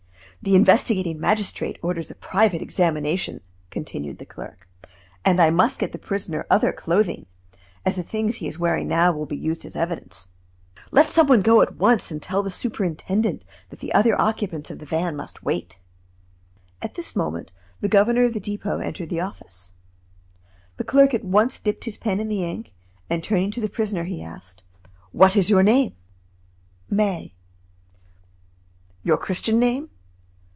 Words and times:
"The 0.43 0.55
investigating 0.55 1.19
magistrate 1.19 1.77
orders 1.83 2.09
a 2.09 2.15
private 2.15 2.63
examination," 2.63 3.41
continued 3.69 4.17
the 4.17 4.25
clerk, 4.25 4.67
"and 5.23 5.39
I 5.39 5.51
must 5.51 5.77
get 5.77 5.91
the 5.91 5.99
prisoner 5.99 6.47
other 6.49 6.73
clothing, 6.73 7.27
as 7.85 7.95
the 7.95 8.01
things 8.01 8.37
he 8.37 8.47
is 8.47 8.57
wearing 8.57 8.87
now 8.87 9.11
will 9.13 9.27
be 9.27 9.37
used 9.37 9.65
as 9.65 9.75
evidence. 9.75 10.29
Let 10.91 11.11
some 11.11 11.27
one 11.27 11.43
go 11.43 11.61
at 11.61 11.75
once 11.75 12.09
and 12.09 12.19
tell 12.23 12.41
the 12.41 12.49
superintendent 12.49 13.45
that 13.69 13.81
the 13.81 13.93
other 13.93 14.19
occupants 14.19 14.71
of 14.71 14.79
the 14.79 14.85
van 14.87 15.15
must 15.15 15.43
wait." 15.43 15.77
At 16.81 16.95
this 16.95 17.15
moment, 17.15 17.51
the 17.79 17.87
governor 17.87 18.23
of 18.23 18.33
the 18.33 18.39
Depot 18.39 18.79
entered 18.79 19.09
the 19.11 19.21
office. 19.21 19.73
The 20.77 20.83
clerk 20.83 21.13
at 21.13 21.23
once 21.23 21.59
dipped 21.59 21.85
his 21.85 21.97
pen 21.97 22.19
in 22.19 22.29
the 22.29 22.43
ink, 22.43 22.73
and 23.11 23.23
turning 23.23 23.51
to 23.51 23.61
the 23.61 23.69
prisoner 23.69 24.05
he 24.05 24.23
asked: 24.23 24.63
"What 25.11 25.35
is 25.35 25.51
your 25.51 25.61
name?" 25.61 25.93
"May." 26.89 27.35
"Your 29.03 29.17
Christian 29.17 29.59
name?" 29.59 29.89